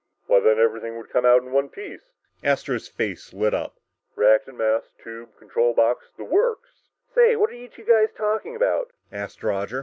[0.25, 2.01] "Why, then everything would come out in one piece!"
[2.43, 3.77] Astro's face lit up.
[4.15, 8.91] "Reactant mass, tube, control box the works!" "Say, what are you two guys talking about?"